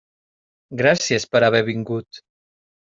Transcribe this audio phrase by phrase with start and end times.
[0.81, 2.25] Gràcies per haver vingut.